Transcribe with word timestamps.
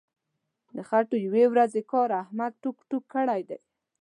د 0.75 0.77
خټو 0.87 1.15
یوې 1.25 1.43
ورځې 1.53 1.81
کار 1.91 2.09
احمد 2.21 2.51
ټوک 2.61 2.77
ټوک 2.89 3.03
کړی 3.13 3.41
دی. 3.49 3.59